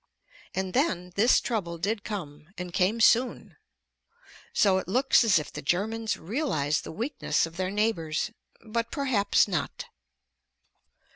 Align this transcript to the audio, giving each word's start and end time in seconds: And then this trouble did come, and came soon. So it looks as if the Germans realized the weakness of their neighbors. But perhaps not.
And 0.55 0.73
then 0.73 1.11
this 1.13 1.39
trouble 1.39 1.77
did 1.77 2.03
come, 2.03 2.49
and 2.57 2.73
came 2.73 2.99
soon. 2.99 3.57
So 4.51 4.79
it 4.79 4.87
looks 4.87 5.23
as 5.23 5.37
if 5.37 5.53
the 5.53 5.61
Germans 5.61 6.17
realized 6.17 6.83
the 6.83 6.91
weakness 6.91 7.45
of 7.45 7.55
their 7.55 7.69
neighbors. 7.69 8.31
But 8.65 8.89
perhaps 8.89 9.47
not. 9.47 9.85